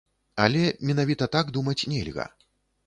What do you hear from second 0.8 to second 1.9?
менавіта так думаць